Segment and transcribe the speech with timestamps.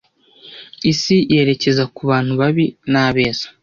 [0.91, 3.45] Isi yerekeza ku bantu babi nabeza